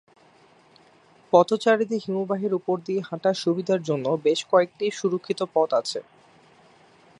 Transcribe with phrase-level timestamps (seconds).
[1.33, 5.99] পথচারীদের হিমবাহের উপর দিয়ে হাঁটার সুবিধার জন্য বেশ কয়েকটি সুরক্ষিত পথ আছে।